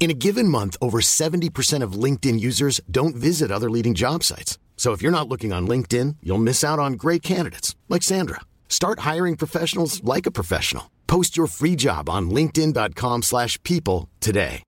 [0.00, 4.58] In a given month, over 70% of LinkedIn users don't visit other leading job sites.
[4.76, 8.40] So if you're not looking on LinkedIn, you'll miss out on great candidates like Sandra.
[8.68, 10.88] Start hiring professionals like a professional.
[11.08, 14.62] Post your free job on linkedin.com/people slash people today.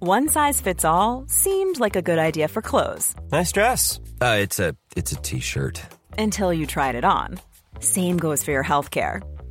[0.00, 4.00] One size fits all seemed like a good idea for clothes Nice dress.
[4.20, 5.80] Uh, it's a it's a t-shirt.
[6.18, 7.38] until you tried it on.
[7.78, 9.22] Same goes for your healthcare.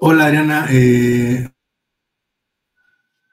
[0.00, 1.48] Hola Adriana, eh,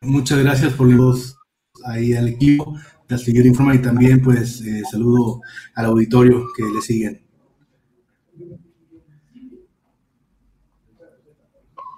[0.01, 1.37] muchas gracias por voz
[1.85, 5.41] ahí al equipo de Astillero Informa y también pues eh, saludo
[5.75, 7.25] al auditorio que le siguen.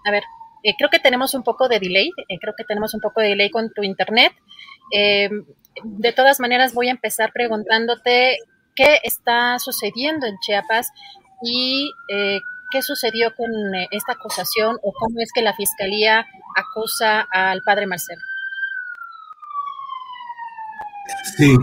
[0.06, 0.24] A ver,
[0.64, 3.30] eh, creo que tenemos un poco de delay, eh, creo que tenemos un poco de
[3.30, 4.34] delay con tu internet.
[4.92, 8.38] De todas maneras, voy a empezar preguntándote
[8.76, 10.92] qué está sucediendo en Chiapas
[11.44, 12.40] y eh,
[12.74, 17.86] qué sucedió con eh, esta acusación o cómo es que la fiscalía acusa al padre
[17.86, 18.22] Marcelo.
[21.38, 21.56] Sí,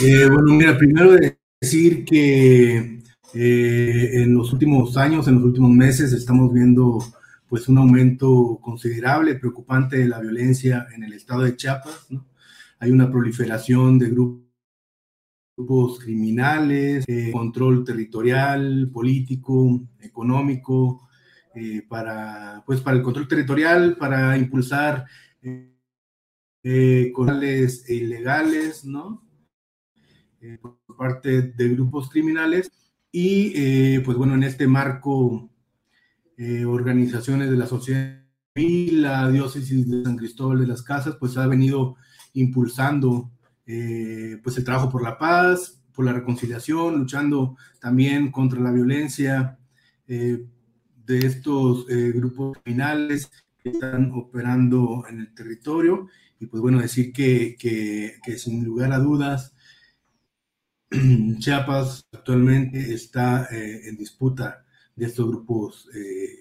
[0.00, 3.02] eh, bueno, mira, primero de decir que
[3.34, 6.98] eh, en los últimos años, en los últimos meses, estamos viendo
[7.48, 12.26] pues un aumento considerable, preocupante de la violencia en el estado de Chiapas, ¿no?
[12.78, 14.43] Hay una proliferación de grupos
[15.56, 21.04] grupos criminales, eh, control territorial, político, económico,
[21.56, 25.06] eh, para, pues, para el control territorial, para impulsar
[25.40, 25.72] eh,
[26.64, 29.22] eh, controles ilegales, ¿no?
[30.60, 32.70] Por parte de grupos criminales.
[33.12, 35.50] Y, pues bueno, en este marco,
[36.66, 38.20] organizaciones de la sociedad
[38.54, 41.96] civil, la diócesis de San Cristóbal de las Casas, pues ha venido
[42.34, 43.30] impulsando
[43.66, 49.58] eh, pues el trabajo por la paz, por la reconciliación, luchando también contra la violencia
[50.06, 50.44] eh,
[51.06, 53.30] de estos eh, grupos criminales
[53.62, 56.08] que están operando en el territorio.
[56.40, 59.54] Y pues bueno, decir que, que, que sin lugar a dudas,
[61.38, 64.64] Chiapas actualmente está en disputa
[64.94, 65.88] de estos grupos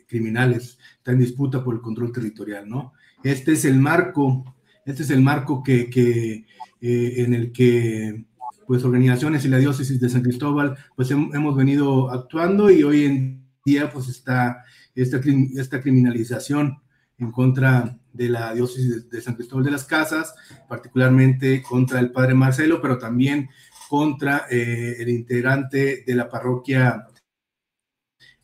[0.08, 2.94] criminales, está en disputa por el control territorial, ¿no?
[3.24, 4.53] Este es el marco,
[4.86, 6.46] este es el marco que,
[6.82, 8.26] eh, en el que
[8.68, 13.06] pues organizaciones y la diócesis de San Cristóbal pues hem- hemos venido actuando y hoy
[13.06, 14.64] en día pues está
[14.96, 15.20] esta,
[15.56, 16.80] esta criminalización
[17.18, 20.36] en contra de la diócesis de, San Cristóbal de las Casas,
[20.68, 23.50] particularmente contra el padre Marcelo, pero también
[23.90, 27.08] contra eh, el integrante de la parroquia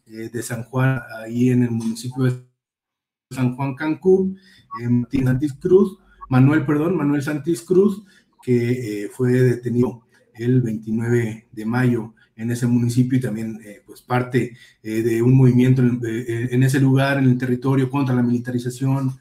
[0.05, 2.45] eh, de San Juan, ahí en el municipio de
[3.31, 4.37] San Juan Cancún,
[4.89, 5.97] Martín Santis Cruz,
[6.29, 8.03] Manuel, perdón, Manuel Santis Cruz,
[8.41, 10.03] que eh, fue detenido
[10.33, 15.35] el 29 de mayo en ese municipio y también eh, pues parte eh, de un
[15.35, 19.17] movimiento en, en, ese lugar, en el territorio, contra la militarización,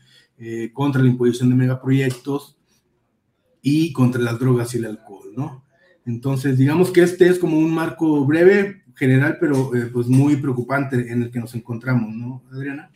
[0.72, 2.56] contra la imposición de megaproyectos
[3.60, 5.64] y contra las drogas y el alcohol, ¿no?
[6.06, 11.22] Entonces, digamos que este es como un marco breve, general, pero pues muy preocupante en
[11.22, 12.88] el que nos encontramos, ¿no, Adriana?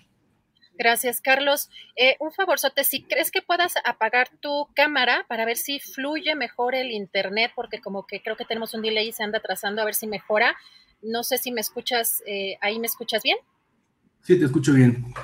[0.82, 1.70] Gracias, Carlos.
[1.94, 6.74] Eh, un favorzote, si crees que puedas apagar tu cámara para ver si fluye mejor
[6.74, 9.84] el internet, porque como que creo que tenemos un delay y se anda trazando a
[9.84, 10.56] ver si mejora.
[11.00, 13.38] No sé si me escuchas, eh, ahí me escuchas bien.
[14.22, 15.14] Sí, te escucho bien.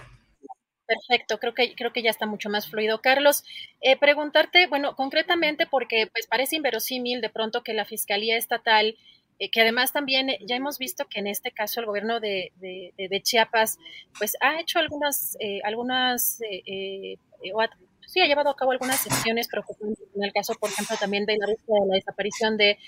[0.87, 3.01] Perfecto, creo que, creo que ya está mucho más fluido.
[3.03, 3.43] Carlos,
[3.81, 8.97] eh, preguntarte, bueno, concretamente porque pues parece inverosímil de pronto que la Fiscalía Estatal,
[9.39, 12.53] eh, que además también eh, ya hemos visto que en este caso el gobierno de,
[13.23, 13.79] Chiapas
[14.19, 17.19] pues ha hecho algunas, eh, algunas, eh,
[17.59, 17.71] ha,
[18.07, 21.37] sí ha llevado a cabo algunas sesiones preocupantes en el caso, por ejemplo, también de
[21.37, 21.57] la de
[21.87, 22.79] la desaparición de,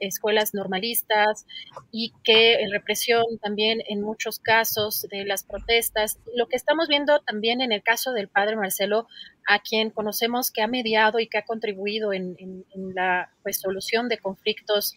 [0.00, 1.46] escuelas normalistas
[1.92, 6.18] y que represión también en muchos casos de las protestas.
[6.34, 9.06] Lo que estamos viendo también en el caso del padre Marcelo,
[9.46, 13.60] a quien conocemos que ha mediado y que ha contribuido en, en, en la pues,
[13.60, 14.96] solución de conflictos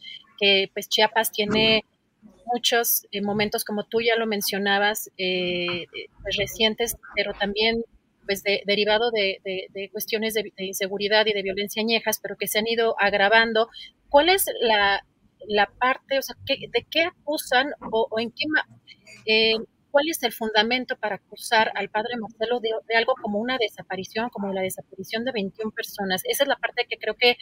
[0.73, 1.83] pues Chiapas tiene
[2.53, 5.85] muchos eh, momentos, como tú ya lo mencionabas, eh,
[6.21, 7.83] pues, recientes, pero también
[8.25, 9.41] pues derivado de,
[9.91, 13.67] cuestiones de, inseguridad y de violencia añejas, pero que se han ido agravando.
[14.07, 15.03] ¿Cuál es la,
[15.77, 18.45] parte, o sea, de qué acusan o, en qué,
[19.25, 19.55] eh,
[19.93, 24.51] cuál es el fundamento para acusar al padre Marcelo de, algo como una desaparición, como
[24.51, 26.23] la desaparición de 21 personas?
[26.25, 27.37] Esa es la parte que creo que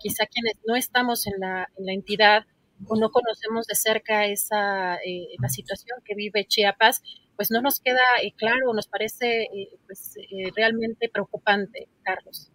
[0.00, 2.44] quizá quienes no estamos en la, en la entidad
[2.86, 7.02] o no conocemos de cerca esa eh, la situación que vive Chiapas,
[7.36, 10.14] pues no nos queda eh, claro, nos parece eh, pues,
[10.54, 12.50] realmente preocupante, Carlos.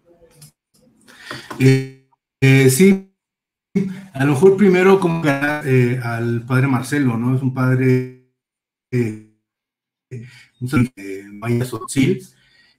[1.58, 3.14] sí,
[4.14, 7.36] a lo mejor primero como al padre Marcelo, ¿no?
[7.36, 8.21] Es un padre
[11.34, 12.22] Maya Sotzil,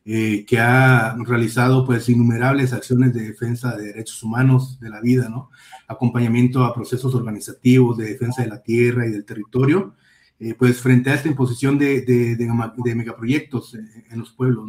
[0.05, 5.51] que ha realizado pues innumerables acciones de defensa de derechos humanos, de la vida, ¿no?
[5.93, 9.95] acompañamiento a procesos organizativos de defensa de la tierra y del territorio,
[10.39, 14.69] eh, pues frente a esta imposición de, de, megaproyectos en, los pueblos.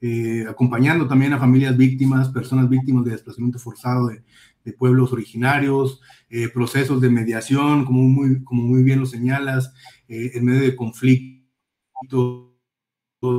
[0.00, 4.22] Eh, acompañando también a familias víctimas, personas víctimas de desplazamiento forzado de,
[4.78, 6.00] pueblos originarios,
[6.30, 9.74] eh, procesos de mediación, como muy, como muy bien lo señalas,
[10.08, 11.42] en medio de conflictos,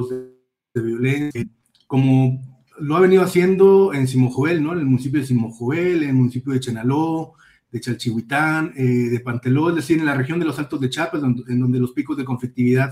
[0.10, 1.46] de, violencia,
[1.88, 2.42] como
[2.80, 4.74] lo ha venido haciendo en Simojoel, ¿no?
[4.74, 7.36] En el municipio de Simojoel, en el municipio de Chenaló,
[7.74, 11.22] de Chalchihuitán, eh, de Panteló, es decir, en la región de los Altos de Chiapas,
[11.24, 12.92] en donde los picos de conflictividad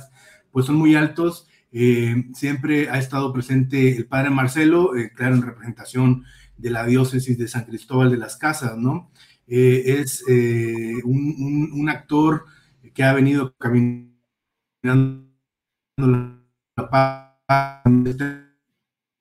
[0.51, 1.47] pues son muy altos.
[1.71, 6.25] Eh, siempre ha estado presente el padre Marcelo, eh, claro, en representación
[6.61, 9.11] de la diócesis de San Cristóbal de las Casas, ¿no?
[9.47, 10.23] es
[11.03, 12.45] un, un, actor
[12.93, 14.15] que ha venido caminando
[15.97, 17.31] la paz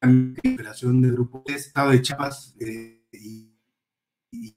[0.00, 3.50] operación de grupo de Estado de Chiapas eh, y,
[4.30, 4.54] y,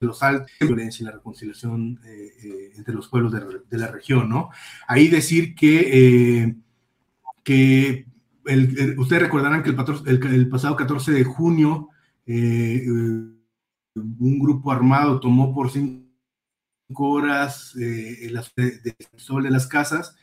[0.00, 4.28] los altos de violencia y la reconciliación eh, eh, entre los pueblos de, la región,
[4.28, 4.50] ¿no?
[4.86, 6.54] Ahí decir que,
[7.42, 8.06] que
[8.96, 11.88] ustedes recordarán que el, el, pasado 14 de junio
[14.18, 16.08] un grupo armado tomó por cinco
[16.98, 20.16] horas el de, sol de las casas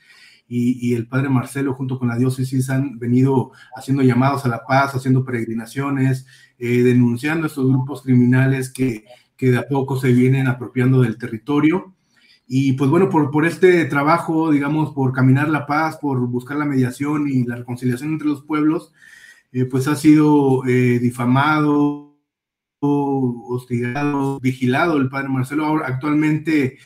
[0.48, 4.94] y, el padre Marcelo junto con la diócesis han venido haciendo llamados a la paz,
[4.94, 6.28] haciendo peregrinaciones,
[6.60, 9.06] eh, denunciando estos grupos criminales que,
[9.36, 11.95] que, de a poco se vienen apropiando del territorio.
[12.48, 16.66] Y pues bueno, por, por este trabajo, digamos, por caminar la paz, por buscar la
[16.66, 18.94] mediación y la reconciliación entre los pueblos,
[19.52, 22.16] eh, pues ha sido eh, difamado,
[22.80, 25.66] hostigado, vigilado el padre Marcelo.
[25.66, 26.78] Ahora, actualmente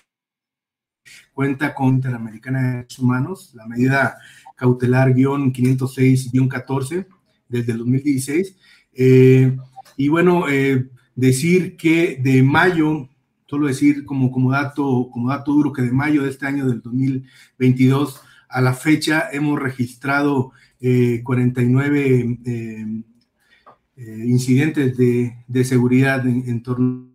[1.33, 4.17] cuenta con Interamericana de Derechos Humanos, la medida
[4.55, 7.07] cautelar 506-14
[7.47, 8.57] desde el 2016.
[8.93, 9.57] Eh,
[9.97, 13.08] y bueno, eh, decir que de mayo,
[13.49, 16.81] solo decir como, como, dato, como dato duro que de mayo de este año del
[16.81, 23.03] 2022 a la fecha hemos registrado 49 eh,
[24.25, 27.09] incidentes de, seguridad en, torno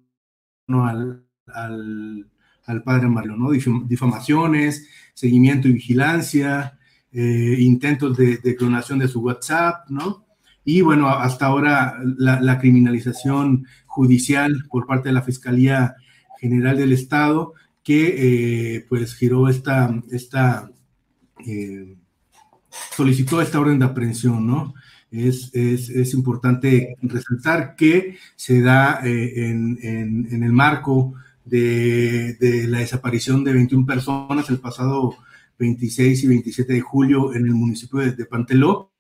[0.87, 1.25] al
[2.67, 3.51] al padre Mario, ¿no?
[3.51, 6.79] Difamaciones, seguimiento y vigilancia,
[7.13, 10.25] eh, intentos de, clonación de su WhatsApp, ¿no?
[10.65, 15.95] Y bueno, hasta ahora la, criminalización judicial por parte de la Fiscalía
[16.45, 20.71] General del Estado, que eh, pues giró esta, esta
[21.47, 21.97] eh,
[22.97, 24.75] solicitó esta orden de aprehensión, ¿no?
[25.11, 32.79] Es, es, es importante resaltar que se da en, en, en, el marco de, la
[32.81, 35.17] desaparición de 21 personas el pasado
[35.59, 38.93] 26 y 27 de julio en el municipio de, Panteló,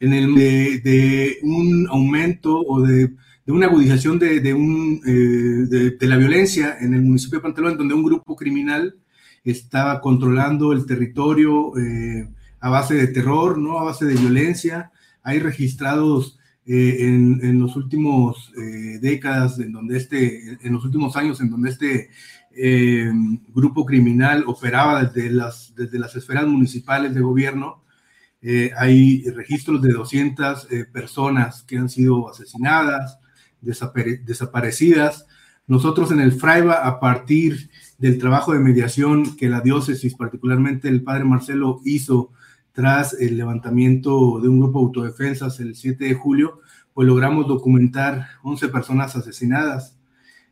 [0.00, 3.14] en el de, un aumento o de,
[3.52, 7.94] una agudización de, un, eh, de, la violencia en el municipio de Panteló, en donde
[7.94, 8.96] un grupo criminal
[9.42, 12.28] estaba controlando el territorio eh,
[12.60, 13.78] a base de terror, ¿no?
[13.78, 14.92] a base de violencia.
[15.22, 18.52] Hay registrados eh, en, los últimos
[19.00, 22.10] décadas, en donde este, en los últimos años, en donde este
[23.54, 27.82] grupo criminal operaba desde las, desde las esferas municipales de gobierno,
[28.76, 33.18] hay registros de 200 personas que han sido asesinadas,
[33.60, 35.26] desaparecidas.
[35.66, 41.02] Nosotros en el FRAIBA, a partir del trabajo de mediación que la diócesis, particularmente el
[41.02, 42.32] padre Marcelo, hizo
[42.72, 46.60] tras el levantamiento de un grupo de autodefensas el 7 de julio,
[46.94, 49.96] pues logramos documentar 11 personas asesinadas.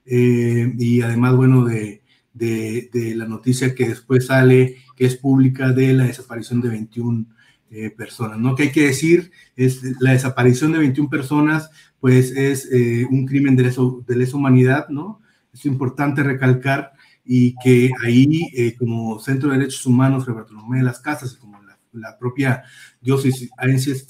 [0.05, 2.03] Eh, y además, bueno, de,
[2.35, 7.27] de, la noticia que después sale, que es pública, de la desaparición de 21
[7.71, 8.55] eh, personas, ¿no?
[8.55, 12.69] Que hay que decir, es la desaparición de 21 personas pues es
[13.11, 15.21] un crimen de lesa, de lesa humanidad, ¿no?
[15.53, 16.93] Es importante recalcar
[17.25, 21.57] y que ahí, como Centro de Derechos Humanos, Bartolomé de las Casas, como
[21.93, 22.62] la, propia
[23.00, 23.50] diócesis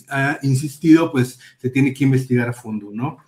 [0.08, 3.18] ha, insistido, pues se tiene que investigar a fondo, ¿no?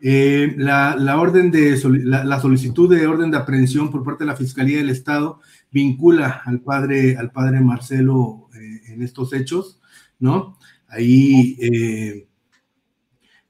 [0.00, 4.78] la, la, orden de la, solicitud de orden de aprehensión por parte de la Fiscalía
[4.78, 9.80] del Estado vincula al padre, al padre Marcelo eh, en estos hechos,
[10.18, 10.58] ¿no?
[10.88, 12.27] Ahí, eh,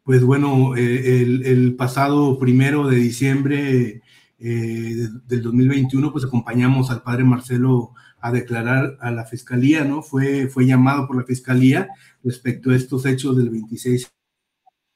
[0.09, 4.01] pues bueno, eh, el, pasado primero de diciembre
[4.39, 10.01] del 2021, pues acompañamos al padre Marcelo a declarar a la fiscalía, ¿no?
[10.01, 11.91] Fue, fue llamado por la fiscalía
[12.25, 14.11] respecto a estos hechos del 26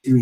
[0.05, 0.13] y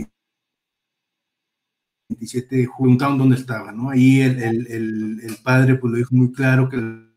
[2.09, 3.90] 27 de julio, dónde estaba, ¿no?
[3.90, 7.10] Ahí el, el, el, padre pues lo dijo muy claro que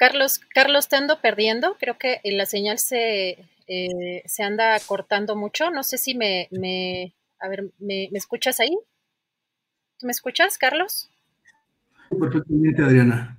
[0.00, 1.76] Carlos, Carlos, te ando perdiendo.
[1.78, 5.70] Creo que la señal se, eh, se anda cortando mucho.
[5.70, 8.74] No sé si me, me a ver, ¿me, ¿me, escuchas ahí?
[9.98, 11.10] ¿Tú me escuchas, Carlos?
[12.18, 13.36] Perfectamente, Adriana.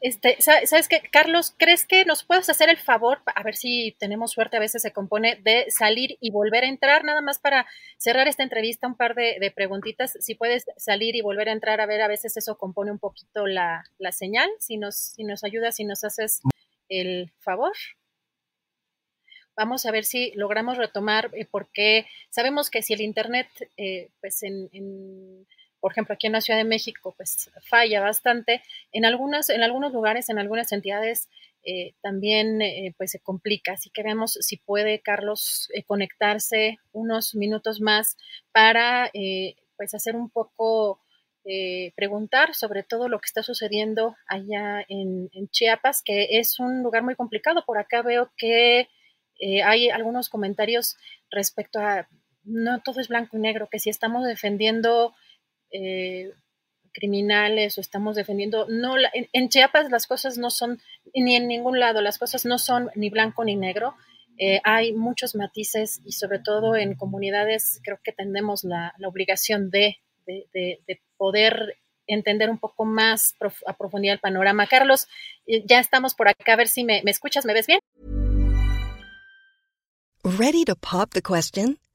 [0.00, 1.54] Este, ¿Sabes qué, Carlos?
[1.58, 4.92] ¿Crees que nos puedes hacer el favor, a ver si tenemos suerte, a veces se
[4.92, 7.66] compone, de salir y volver a entrar, nada más para
[7.98, 11.86] cerrar esta entrevista, un par de, preguntitas, si puedes salir y volver a entrar, a
[11.86, 15.84] ver, a veces eso compone un poquito la, señal, si nos, si nos ayudas, si
[15.84, 16.40] nos haces
[16.88, 17.74] el favor.
[19.54, 24.42] Vamos a ver si logramos retomar, eh, porque sabemos que si el Internet, eh, pues
[24.44, 24.70] en
[25.80, 28.62] por ejemplo, aquí en la Ciudad de México, pues falla bastante.
[28.92, 31.28] En, algunas, en algunos lugares, en algunas entidades,
[31.62, 33.72] eh, también eh, pues se complica.
[33.72, 38.16] Así que vemos si puede Carlos eh, conectarse unos minutos más
[38.52, 39.10] para
[39.76, 41.00] pues hacer un poco,
[41.96, 47.14] preguntar sobre todo lo que está sucediendo allá en, Chiapas, que es un lugar muy
[47.14, 47.64] complicado.
[47.64, 48.88] Por acá veo que
[49.64, 50.96] hay algunos comentarios
[51.30, 52.08] respecto a
[52.44, 55.14] no todo es blanco y negro, que si estamos defendiendo
[55.70, 56.32] eh,
[56.92, 58.66] criminales o estamos defendiendo.
[58.68, 58.94] No,
[59.32, 60.80] en, Chiapas las cosas no son,
[61.14, 63.94] ni en ningún lado, las cosas no son ni blanco ni negro.
[64.38, 69.98] Eh, hay muchos matices y sobre todo en comunidades creo que tenemos la, obligación de,
[71.16, 73.36] poder entender un poco más
[73.66, 74.66] a profundidad el panorama.
[74.66, 75.06] Carlos,
[75.46, 77.80] eh, ya estamos por acá, a ver si me, me escuchas, ¿me ves bien?
[80.22, 81.78] Ready to pop the question?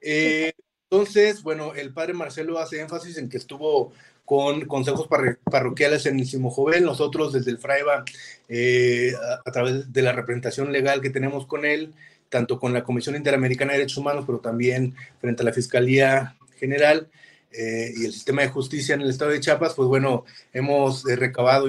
[0.00, 0.52] Eh,
[0.90, 3.92] entonces, bueno, el padre Marcelo hace énfasis en que estuvo
[4.24, 5.08] con consejos
[5.50, 6.84] parroquiales en el Simojovel.
[6.84, 8.04] Nosotros desde el Fraiba,
[8.48, 9.12] eh,
[9.44, 11.94] a, través de la representación legal que tenemos con él,
[12.28, 17.08] tanto con la Comisión Interamericana de Derechos Humanos, pero también frente a la Fiscalía General
[17.52, 21.66] eh, y el sistema de justicia en el estado de Chiapas, pues bueno, hemos recabado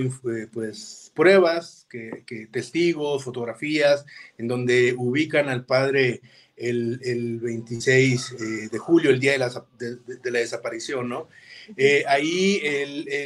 [0.51, 4.05] pues pruebas, que, testigos, fotografías,
[4.37, 6.21] en donde ubican al padre
[6.59, 11.29] el, 26 eh, de julio, el día de la, de, la desaparición, ¿no?
[11.77, 12.61] Eh, ahí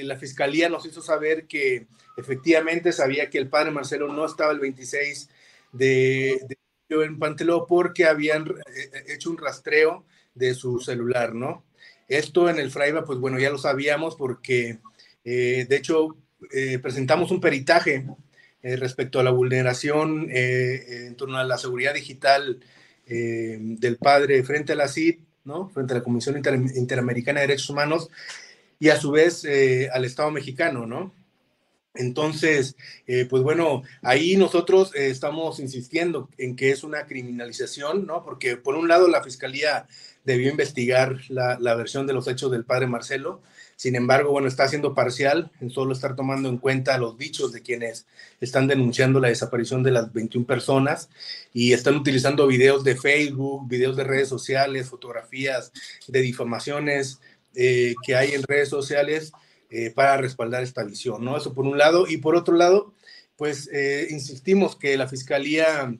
[0.03, 1.87] la fiscalía nos hizo saber que
[2.17, 5.29] efectivamente sabía que el padre Marcelo no estaba el 26
[5.71, 11.63] de, julio en Panteló porque habían eh, hecho un rastreo de su celular, ¿no?
[12.07, 14.79] Esto en el Fraiba, pues bueno, ya lo sabíamos porque,
[15.23, 16.17] de hecho,
[16.81, 18.05] presentamos un peritaje
[18.61, 22.59] respecto a la vulneración en torno a la seguridad digital
[23.07, 25.69] eh, del padre frente a la CID, ¿no?
[25.69, 28.09] frente a la Comisión Interamericana de Derechos Humanos
[28.79, 31.13] y a su vez eh, al Estado mexicano, ¿no?
[31.95, 38.23] Entonces, eh, pues bueno, ahí nosotros estamos insistiendo en que es una criminalización, ¿no?
[38.23, 39.85] Porque por un lado la Fiscalía
[40.23, 43.41] debió investigar la, la, versión de los hechos del padre Marcelo,
[43.75, 47.61] sin embargo, bueno, está siendo parcial en solo estar tomando en cuenta los dichos de
[47.61, 48.05] quienes
[48.39, 51.09] están denunciando la desaparición de las 21 personas
[51.53, 55.71] y están utilizando videos de Facebook, videos de redes sociales, fotografías
[56.07, 57.19] de difamaciones
[57.55, 59.31] eh, que hay en redes sociales
[59.69, 61.35] eh, para respaldar esta visión, ¿no?
[61.35, 62.05] Eso por un lado.
[62.07, 62.93] Y por otro lado,
[63.35, 65.93] pues eh, insistimos que la Fiscalía,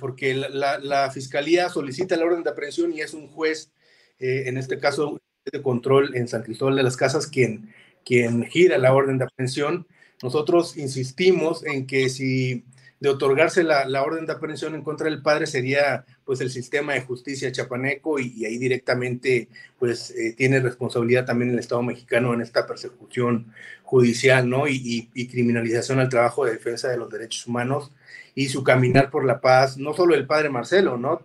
[0.00, 3.72] porque la, la, Fiscalía solicita la orden de aprehensión y es un juez,
[4.18, 5.20] en este caso
[5.52, 7.72] de control en San Cristóbal de las Casas quien,
[8.04, 9.86] quien gira la orden de aprehensión.
[10.22, 12.64] Nosotros insistimos en que si
[13.00, 16.94] de otorgarse la, la, orden de aprehensión en contra del padre sería pues el sistema
[16.94, 22.40] de justicia chapaneco y, ahí directamente pues eh, tiene responsabilidad también el Estado mexicano en
[22.40, 23.52] esta persecución
[23.82, 24.66] judicial, ¿no?
[24.68, 27.92] Y, y, criminalización al trabajo de defensa de los derechos humanos
[28.34, 31.22] y su caminar por la paz, no solo del padre Marcelo, ¿no?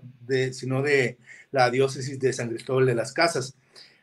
[0.52, 1.18] Sino de
[1.52, 3.56] la diócesis de San Cristóbal de las Casas.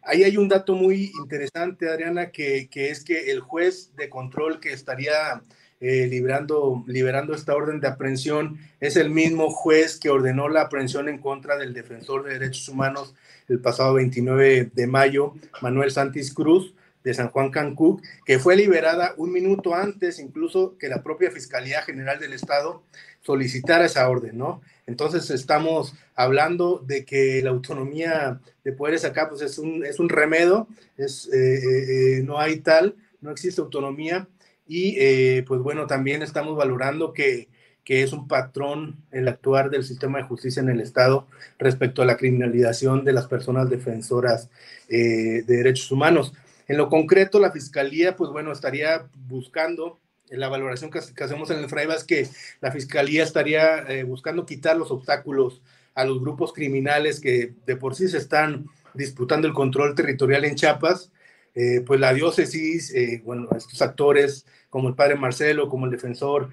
[0.03, 4.73] Ahí hay un dato muy interesante, Adriana, que, es que el juez de control que
[4.73, 5.43] estaría
[5.81, 11.19] eh, liberando esta orden de aprehensión es el mismo juez que ordenó la aprehensión en
[11.19, 13.15] contra del defensor de derechos humanos
[13.49, 16.75] el pasado 29 de mayo, Manuel Santis Cruz,
[17.07, 21.81] de San Juan Cancún, que fue liberada un minuto antes incluso que la propia Fiscalía
[21.83, 22.83] General del Estado
[23.23, 24.61] solicitara esa orden, ¿no?
[24.89, 30.09] Entonces estamos hablando de que la autonomía de poderes acá pues es un, es un
[30.09, 31.85] remedo, es, eh, eh,
[32.19, 34.27] eh, no hay tal, no existe autonomía
[34.67, 37.47] y pues bueno, también estamos valorando que,
[37.85, 42.05] que es un patrón el actuar del sistema de justicia en el Estado respecto a
[42.05, 44.51] la criminalización de las personas defensoras
[44.89, 46.33] de derechos humanos.
[46.69, 49.99] En lo concreto, la Fiscalía, pues bueno, estaría buscando
[50.31, 52.29] la valoración que, hacemos en el FRAIBA es que
[52.61, 55.63] la Fiscalía estaría eh, buscando quitar los obstáculos
[55.95, 60.57] a los grupos criminales que de por sí se están disputando el control territorial en
[60.57, 61.13] Chiapas,
[61.57, 66.51] eh, pues la diócesis, eh, bueno, estos actores como el padre Marcelo, como el defensor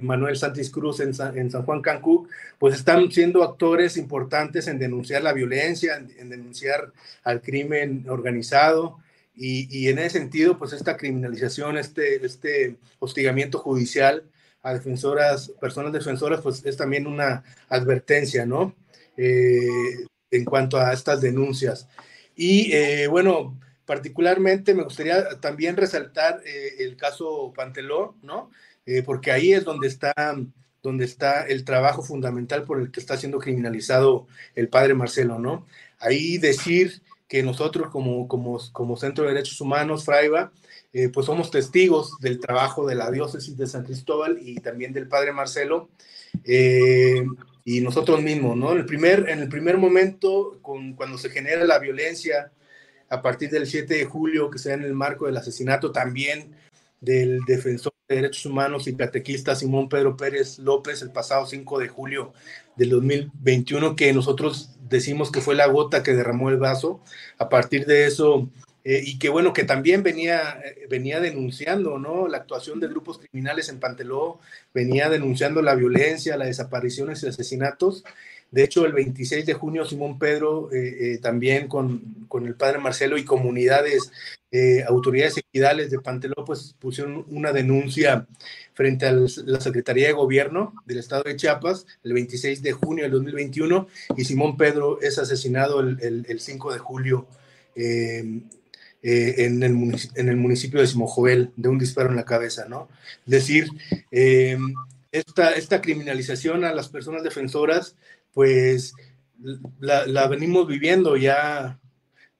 [0.00, 5.32] Manuel Santis Cruz en San, Juan Cancún, pues están siendo actores importantes en denunciar la
[5.32, 6.92] violencia, en denunciar
[7.24, 9.00] al crimen organizado,
[9.40, 14.24] y, en ese sentido, pues esta criminalización, este, este hostigamiento judicial
[14.62, 18.74] a defensoras, personas defensoras, pues es también una advertencia, ¿no?
[19.16, 21.88] Eh, en cuanto a estas denuncias.
[22.34, 23.56] Y eh, bueno,
[23.88, 28.50] particularmente me gustaría también resaltar eh, el caso Panteló, ¿no?
[29.04, 30.14] porque ahí es donde está,
[30.82, 35.66] donde está el trabajo fundamental por el que está siendo criminalizado el padre Marcelo, ¿no?
[35.98, 40.52] Ahí decir que nosotros como, como, como Centro de Derechos Humanos, Fraiba,
[40.94, 45.06] eh, pues somos testigos del trabajo de la diócesis de San Cristóbal y también del
[45.06, 45.90] padre Marcelo,
[46.44, 47.26] eh,
[47.64, 48.72] y nosotros mismos, ¿no?
[48.72, 52.50] En el primer, en el primer momento, cuando se genera la violencia,
[53.08, 56.54] a partir del 7 de julio, que sea en el marco del asesinato también
[57.00, 61.88] del defensor de derechos humanos y catequista Simón Pedro Pérez López el pasado 5 de
[61.88, 62.32] julio
[62.76, 67.00] del 2021, que nosotros decimos que fue la gota que derramó el vaso.
[67.38, 68.48] A partir de eso,
[68.84, 72.28] eh, y que bueno, que también venía, eh, venía denunciando, ¿no?
[72.28, 74.40] La actuación de grupos criminales en Panteló,
[74.72, 78.04] venía denunciando la violencia, las desapariciones y asesinatos.
[78.50, 83.18] De hecho, el 26 de junio, Simón Pedro, eh, también con, con, el padre Marcelo
[83.18, 84.10] y comunidades,
[84.86, 88.26] autoridades equidales de Panteló, pues pusieron una denuncia
[88.78, 93.10] frente a la Secretaría de Gobierno del Estado de Chiapas el 26 de junio del
[93.10, 97.26] 2021 y Simón Pedro es asesinado el, el, 5 de julio
[97.74, 98.40] eh,
[99.02, 99.72] eh, en, el
[100.14, 102.88] en, el municipio de Simojovel de un disparo en la cabeza, ¿no?
[103.26, 103.66] Es decir,
[104.12, 104.56] eh,
[105.12, 107.96] esta, esta criminalización a las personas defensoras,
[108.32, 108.94] pues
[109.80, 111.78] la, venimos viviendo ya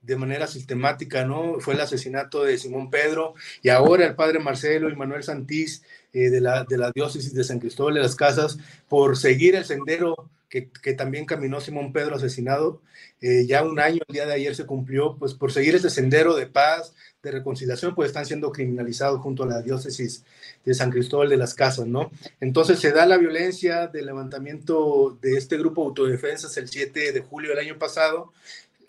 [0.00, 1.61] de manera sistemática, ¿no?
[1.61, 6.31] Fue el asesinato de Simón Pedro y ahora el padre Marcelo y Manuel Santís eh,
[6.31, 10.31] de, la, de la diócesis de San Cristóbal de las Casas por seguir el sendero
[10.48, 12.81] que, que también caminó Simón Pedro asesinado.
[13.20, 16.35] Eh, ya un año, el día de ayer se cumplió, pues por seguir ese sendero
[16.37, 16.94] de paz,
[17.28, 20.24] de reconciliación, pues están siendo criminalizados junto a la diócesis
[20.64, 22.10] de San Cristóbal de las Casas, ¿no?
[22.40, 27.20] Entonces se da la violencia del levantamiento de este grupo de autodefensas el 7 de
[27.20, 28.32] julio del año pasado,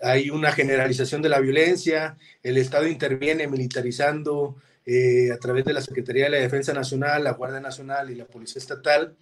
[0.02, 5.82] hay una generalización de la violencia, el Estado interviene militarizando eh, a través de la
[5.82, 9.15] Secretaría de la Defensa Nacional, la Guardia Nacional y la Policía Estatal.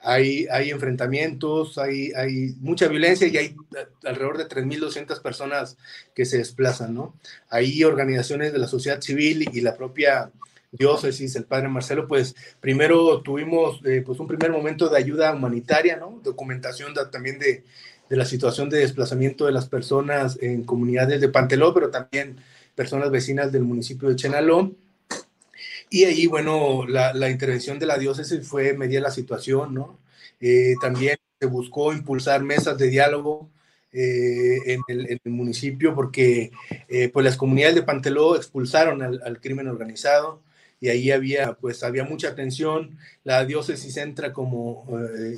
[0.00, 2.12] Hay, enfrentamientos, hay,
[2.60, 3.56] mucha violencia y hay
[4.04, 5.76] alrededor de 3.200 personas
[6.14, 7.16] que se desplazan, ¿no?
[7.50, 10.30] Hay organizaciones de la sociedad civil y la propia
[10.70, 15.96] diócesis, el padre Marcelo, pues primero tuvimos eh, pues un primer momento de ayuda humanitaria,
[15.96, 16.20] ¿no?
[16.22, 17.64] Documentación también de,
[18.08, 22.36] de, la situación de desplazamiento de las personas en comunidades de Panteló, pero también
[22.74, 24.72] personas vecinas del municipio de Chenaló.
[25.90, 29.98] Y ahí, bueno, la, la intervención de la diócesis fue medir la situación, ¿no?
[30.40, 33.50] Eh, también se buscó impulsar mesas de diálogo
[33.92, 36.52] eh, en, el, municipio porque
[36.88, 40.42] eh, pues las comunidades de Panteló expulsaron al, crimen organizado
[40.80, 44.86] y ahí había pues había mucha tensión la diócesis entra como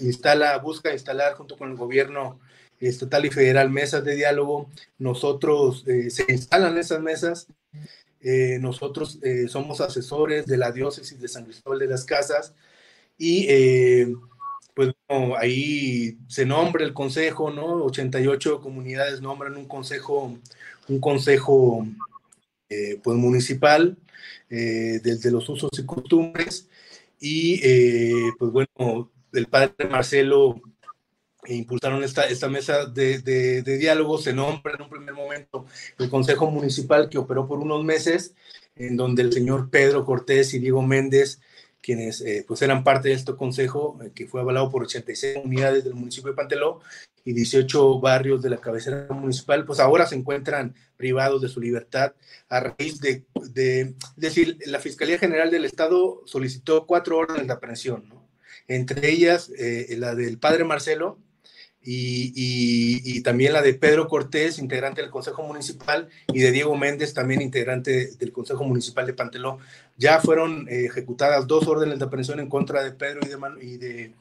[0.03, 2.41] instala busca instalar junto con el gobierno
[2.81, 7.47] estatal y federal mesas de diálogo nosotros se instalan esas mesas
[8.61, 12.55] nosotros somos asesores de la diócesis de San Cristóbal de las Casas
[13.17, 13.47] y
[14.75, 14.95] pues
[15.39, 17.85] ahí se nombra el consejo, ¿no?
[17.85, 20.37] 88 comunidades nombran un consejo,
[20.89, 21.87] un consejo
[22.69, 23.97] eh, pues municipal
[24.49, 26.69] eh, desde los usos y costumbres
[27.19, 30.61] y eh, pues bueno, el padre Marcelo
[31.55, 35.67] impulsaron esta, esta mesa de, de, de, diálogo, se nombra en un primer momento
[35.99, 38.35] el Consejo Municipal que operó por unos meses,
[38.77, 41.41] en donde el señor Pedro Cortés y Diego Méndez
[41.81, 45.85] quienes eh, pues eran parte de este consejo eh, que fue avalado por 86 unidades
[45.85, 46.81] del municipio de Panteló
[47.25, 52.15] y 18 barrios de la cabecera municipal, pues ahora se encuentran privados de su libertad
[52.49, 58.09] a raíz de, de, decir, la Fiscalía General del Estado solicitó cuatro órdenes de aprehensión,
[58.09, 58.29] ¿no?
[58.69, 61.19] entre ellas eh, la del padre Marcelo,
[61.83, 67.41] y, también la de Pedro Cortés, integrante del Consejo Municipal, y de Diego Méndez, también
[67.41, 69.59] integrante del Consejo Municipal de Panteló.
[69.97, 73.21] Ya fueron eh, ejecutadas dos órdenes de aprehensión en contra de Pedro
[73.61, 74.13] y de,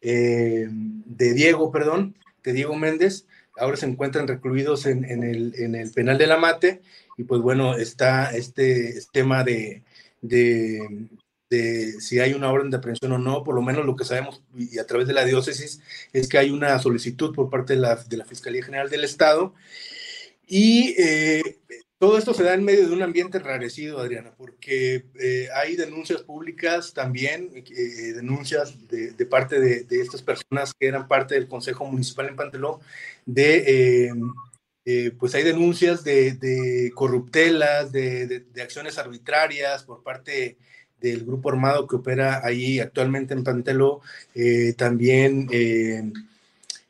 [0.00, 0.68] eh,
[1.16, 3.26] Diego, perdón, de Diego Méndez.
[3.56, 6.80] Ahora se encuentran recluidos en, el, en el penal de la Mate
[7.16, 9.82] y pues bueno, está este tema de,
[10.20, 11.08] de,
[11.50, 14.42] de si hay una orden de aprehensión o no, por lo menos lo que sabemos
[14.56, 15.80] y a través de la diócesis
[16.12, 19.54] es que hay una solicitud por parte de la, de la Fiscalía General del Estado.
[20.46, 21.58] Y eh,
[21.98, 26.22] todo esto se da en medio de un ambiente enrarecido, Adriana, porque eh, hay denuncias
[26.22, 31.84] públicas también, eh, denuncias de, parte de, de, estas personas que eran parte del Consejo
[31.84, 32.80] Municipal en Panteló,
[33.26, 34.14] de,
[35.18, 40.56] pues hay denuncias de, de corruptelas, de, acciones arbitrarias por parte
[41.00, 44.00] del grupo armado que opera ahí actualmente en Panteló.
[44.34, 46.12] Eh, también, eh,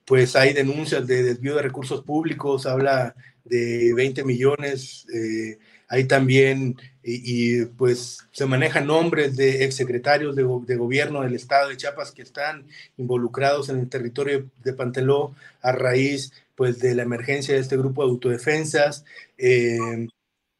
[0.04, 5.06] pues hay denuncias de desvío de recursos públicos, habla de 20 millones.
[5.14, 11.68] Eh, hay también, y, pues se manejan nombres de exsecretarios de, de gobierno del estado
[11.70, 12.66] de Chiapas que están
[12.98, 18.04] involucrados en el territorio de Panteló a raíz pues de la emergencia de este grupo
[18.04, 19.04] de autodefensas.
[19.38, 20.10] el,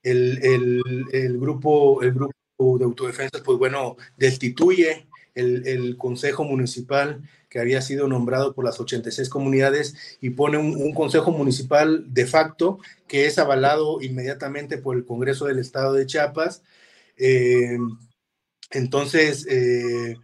[0.02, 0.82] el,
[1.12, 8.08] el, grupo, el grupo de Autodefensas, pues bueno, destituye el, Consejo Municipal que había sido
[8.08, 14.02] nombrado por las 86 comunidades y pone un, Consejo Municipal de facto que es avalado
[14.02, 16.62] inmediatamente por el Congreso del Estado de Chiapas.
[17.16, 17.78] Eh,
[18.72, 20.16] entonces, eh,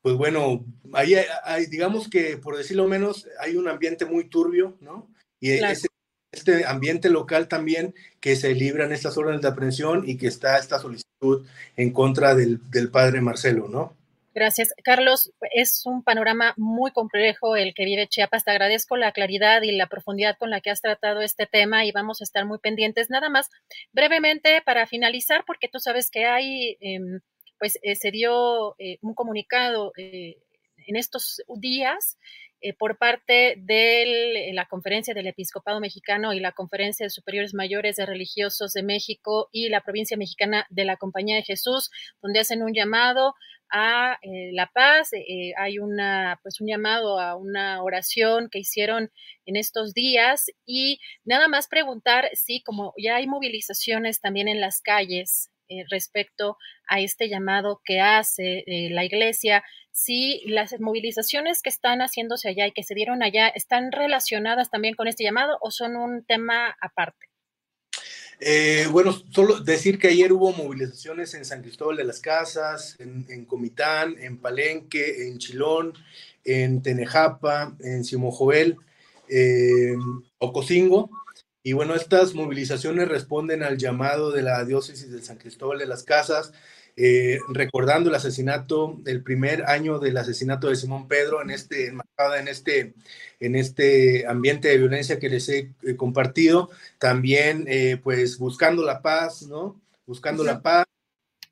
[0.00, 5.10] pues bueno, ahí hay, digamos que, por decirlo menos, hay un ambiente muy turbio, ¿no?
[5.40, 5.89] Y ese,
[6.40, 10.78] este ambiente local también que se libran estas órdenes de aprehensión y que está esta
[10.78, 13.94] solicitud en contra del, padre Marcelo, ¿no?
[14.32, 14.72] Gracias.
[14.84, 18.44] Carlos, es un panorama muy complejo el que vive Chiapas.
[18.44, 21.92] Te agradezco la claridad y la profundidad con la que has tratado este tema y
[21.92, 23.10] vamos a estar muy pendientes.
[23.10, 23.50] Nada más,
[23.92, 27.20] brevemente, para finalizar, porque tú sabes que hay, em,
[27.58, 30.38] pues eh, se dio eh, un comunicado eh,
[30.86, 32.16] en estos días
[32.60, 37.96] eh, por parte de la Conferencia del Episcopado Mexicano y la Conferencia de Superiores Mayores
[37.96, 42.62] de Religiosos de México y la provincia mexicana de la Compañía de Jesús, donde hacen
[42.62, 43.34] un llamado
[43.70, 49.10] a eh, la paz, eh, hay una, pues un llamado a una oración que hicieron
[49.46, 54.80] en estos días y nada más preguntar si como ya hay movilizaciones también en las
[54.80, 55.50] calles
[55.90, 56.56] respecto
[56.88, 62.72] a este llamado que hace la iglesia, si las movilizaciones que están haciéndose allá y
[62.72, 67.30] que se dieron allá están relacionadas también con este llamado o son un tema aparte.
[68.42, 73.44] Eh, bueno, solo decir que ayer hubo movilizaciones en San Cristóbal de las Casas, en,
[73.44, 75.92] Comitán, en Palenque, en Chilón,
[76.44, 78.78] en Tenejapa, en Simojoel,
[79.28, 80.00] en
[80.38, 81.10] Ocosingo.
[81.62, 86.04] Y bueno, estas movilizaciones responden al llamado de la diócesis de San Cristóbal de las
[86.04, 86.52] Casas
[86.96, 92.48] eh, recordando el asesinato, el primer año del asesinato de Simón Pedro, en este, en
[92.48, 92.94] este,
[93.38, 96.68] en este ambiente de violencia que les he eh, compartido,
[96.98, 99.80] también eh, pues buscando la paz, ¿no?
[100.06, 100.84] Buscando la paz,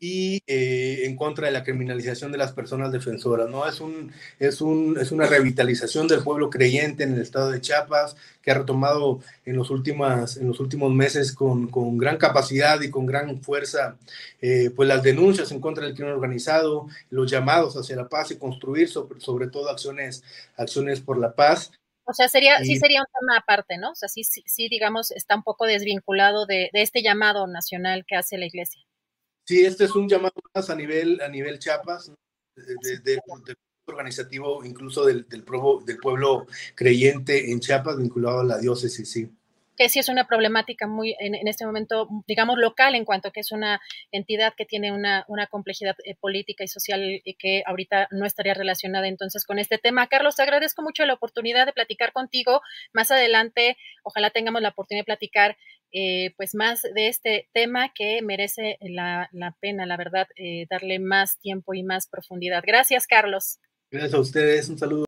[0.00, 3.48] y eh, en contra de la criminalización de las personas defensoras.
[3.48, 3.66] ¿no?
[3.68, 8.16] Es, un, es, un, es una revitalización del pueblo creyente en el estado de Chiapas
[8.42, 12.90] que ha retomado en los, últimas, en los últimos meses con, con gran capacidad y
[12.90, 13.96] con gran fuerza
[14.40, 18.38] eh, pues las denuncias en contra del crimen organizado, los llamados hacia la paz y
[18.38, 20.22] construir sobre, sobre todo acciones,
[20.56, 21.72] acciones por la paz.
[22.04, 23.90] O sea, sería, sí sería un tema aparte, ¿no?
[23.90, 28.16] O sea, sí, sí, digamos, está un poco desvinculado de, de, este llamado nacional que
[28.16, 28.80] hace la iglesia.
[29.48, 32.12] Sí, este es un llamado más a nivel, a nivel Chiapas,
[32.54, 33.18] de,
[33.86, 35.42] organizativo incluso del, del,
[35.86, 39.30] del pueblo creyente en Chiapas vinculado a la diócesis, sí
[39.78, 43.40] que sí es una problemática muy en, en, este momento, digamos, local en cuanto que
[43.40, 43.80] es una
[44.10, 48.54] entidad que tiene una, una complejidad eh, política y social y que ahorita no estaría
[48.54, 50.08] relacionada entonces con este tema.
[50.08, 52.60] Carlos, te agradezco mucho la oportunidad de platicar contigo.
[52.92, 55.56] Más adelante, ojalá tengamos la oportunidad de platicar
[55.92, 60.98] eh, pues más de este tema que merece la, la pena, la verdad, eh, darle
[60.98, 62.62] más tiempo y más profundidad.
[62.66, 63.58] Gracias, Carlos.
[63.90, 65.07] Gracias a ustedes, un saludo.